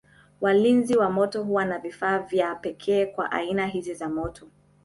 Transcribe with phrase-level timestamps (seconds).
[0.41, 4.47] Walinzi wa moto huwa na vifaa vya pekee kwa aina hizi za moto.